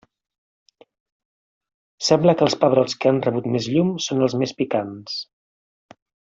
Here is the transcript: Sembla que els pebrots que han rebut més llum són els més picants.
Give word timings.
Sembla 2.07 2.35
que 2.39 2.45
els 2.47 2.57
pebrots 2.63 2.97
que 3.03 3.11
han 3.13 3.21
rebut 3.27 3.53
més 3.57 3.71
llum 3.77 3.95
són 4.09 4.27
els 4.29 4.39
més 4.43 4.59
picants. 4.65 5.23